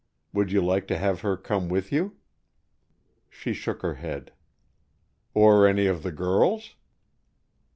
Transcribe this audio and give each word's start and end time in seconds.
Would 0.33 0.51
you 0.51 0.63
like 0.65 0.87
to 0.87 0.97
have 0.97 1.21
her 1.21 1.37
come 1.37 1.69
with 1.69 1.91
you?" 1.91 2.17
She 3.29 3.53
shook 3.53 3.83
her 3.83 3.93
head. 3.93 4.33
"Or 5.35 5.67
any 5.67 5.85
of 5.85 6.01
the 6.01 6.11
girls?" 6.11 6.73